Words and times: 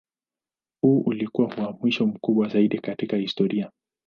Huu 0.83 0.99
ulikuwa 1.01 1.47
uhamisho 1.47 2.05
mkubwa 2.05 2.47
zaidi 2.47 2.79
katika 2.79 3.17
historia. 3.17 3.71